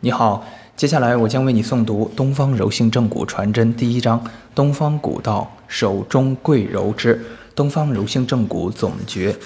[0.00, 0.46] 你好，
[0.76, 4.22] 接下来我将为你诵读《东方柔性正骨传真》第一章：
[4.54, 7.20] 东方古道手中贵柔之
[7.56, 9.36] 东方柔性正骨总诀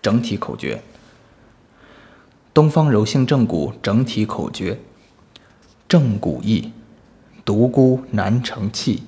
[0.00, 0.80] 整体口诀。
[2.54, 4.78] 东方柔性正骨整体口诀：
[5.88, 6.70] 正骨易，
[7.44, 9.02] 独孤难成器，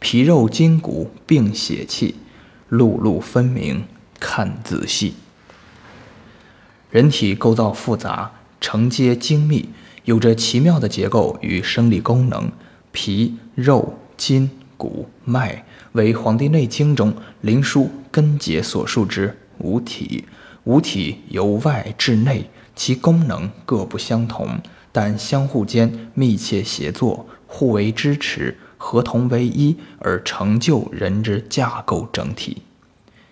[0.00, 2.16] 皮肉筋骨并血气，
[2.68, 3.84] 路路分明
[4.18, 5.14] 看仔细。
[6.90, 9.68] 人体构造复杂，承接精密。
[10.04, 12.50] 有着奇妙的结构与生理功能，
[12.90, 20.24] 皮、肉、筋、骨、脉为《黄帝内经》中灵枢根结所述之五体。
[20.64, 24.60] 五体由外至内，其功能各不相同，
[24.92, 32.62] 但相互间密切协作，互为支持，合同为一，而成就人之架构整体。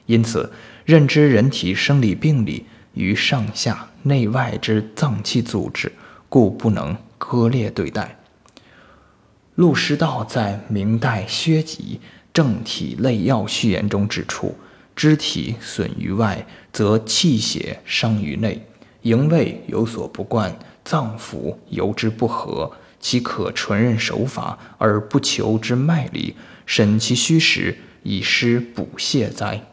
[0.06, 0.52] 因此，
[0.84, 5.92] 认知人体生理病理与上下内外之脏器组织。
[6.30, 8.16] 故不能割裂对待。
[9.56, 12.00] 陆师道在明代薛己
[12.32, 14.56] 《正体类要》序言中指出：
[14.96, 18.60] 肢体损于外，则气血伤于内；
[19.02, 29.66] 营卫有所不贯，脏腑由之不和，其可纯任手法而不求之脉理，审其虚实，以施补泻哉？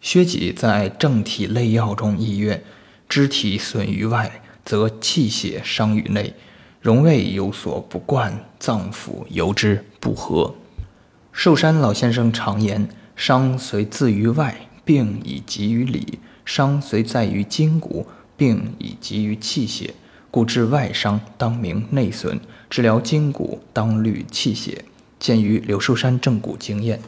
[0.00, 2.64] 薛己在《正体类要》中意曰：
[3.08, 4.42] 肢体损于外。
[4.66, 6.34] 则气血伤于内，
[6.82, 10.54] 荣卫有所不贯，脏腑由之不和。
[11.32, 19.94] 寿山老先生常言：“伤虽自于外，病已及于里；伤虽在于筋骨，病已及于气血。
[20.30, 24.84] 故治外伤当明内损，治疗筋骨当虑气血。”
[25.18, 27.00] 见于柳寿山正骨经验。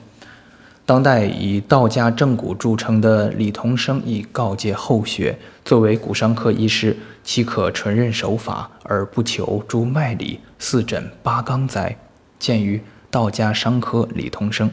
[0.88, 11.94] 当代以道家正骨著称的李同生亦告诫后学：作为骨伤科医师，岂可纯任手法而不求诸脉理，四诊八纲哉？
[12.38, 14.70] 见于道家伤科李同生。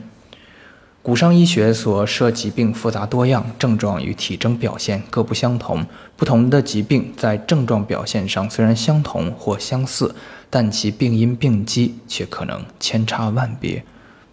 [1.01, 5.85] 骨伤医学所涉疾病复杂多样，症状与体征表现各不相同。
[6.15, 10.15] 不同的疾病在症状表现上虽然相同或相似，
[10.49, 13.83] 但其病因病机却可能千差万别。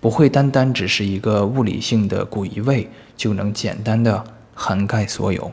[0.02, 5.52] 不会单单只是一个物理性的骨移位就能简单的涵盖所有，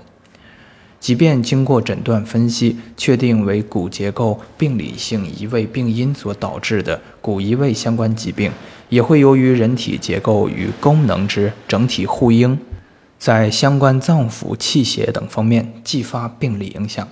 [0.99, 8.51] 即便经过诊断分析确定为骨结构病理性移位病因所导致的骨移位相关疾病，
[8.89, 12.57] 也会由于人体结构与功能之整体互应，
[13.19, 17.07] 在相关脏腑、气血等方面继发病理影响。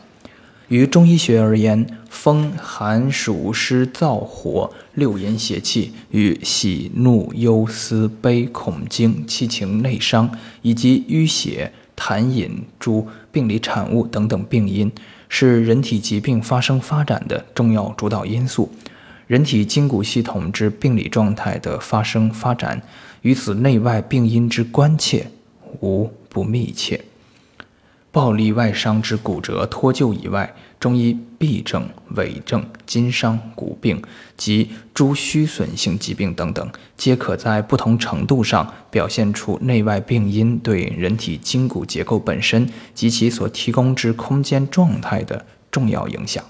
[0.70, 10.30] 于中医学而言，风寒暑湿燥火六淫邪气与喜怒忧思悲恐惊七情内伤，
[10.62, 14.92] 以及淤血痰饮诸病理产物等等病因，
[15.30, 18.70] 是人体疾病发生发展的重要主导因素。
[19.28, 22.82] 人体筋骨系统之病理状态的发生发展，
[23.22, 25.28] 与此内外病因之关切
[25.80, 27.02] 无不密切。
[28.18, 34.02] 暴力外伤之骨折脱臼以外，中医痹症、痿症、筋伤、骨病
[34.36, 36.68] 及诸虚损性疾病等等，
[36.98, 46.44] 皆可在不同程度上表现出内外病因对人体筋骨结构本身及其所提供之空间状态的重要影响。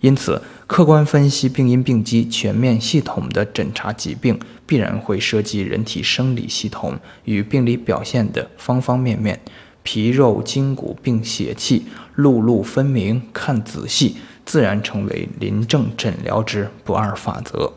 [0.00, 4.36] 因此，客观分析病因病机、全面系统的诊查疾病，
[4.66, 9.38] 必然会涉及人体生理系统与病理表现的方方面面。
[9.82, 17.72] 皮肉筋骨并血气，路路分明，看仔细，自然成为临证诊疗之不二法则。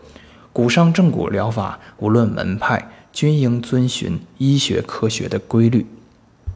[0.52, 5.86] 骨伤正骨疗法，无论门派，均应遵循医学科学的规律。